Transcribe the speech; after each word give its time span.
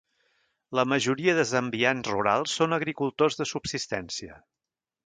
La 0.79 0.85
majoria 0.93 1.35
de 1.41 1.45
Zambians 1.49 2.09
rurals 2.15 2.57
són 2.61 2.75
agricultors 2.79 3.43
de 3.43 3.49
subsistència. 3.53 4.43